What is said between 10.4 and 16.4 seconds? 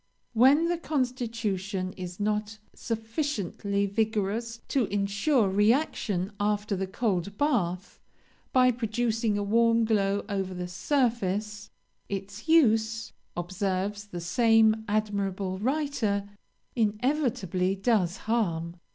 the surface, 'its use,' observes the same admirable writer,